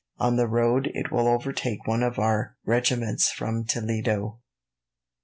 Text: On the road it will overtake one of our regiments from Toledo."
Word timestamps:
On 0.17 0.35
the 0.35 0.47
road 0.47 0.89
it 0.95 1.11
will 1.11 1.27
overtake 1.27 1.85
one 1.85 2.01
of 2.01 2.17
our 2.17 2.55
regiments 2.65 3.31
from 3.31 3.65
Toledo." 3.65 4.39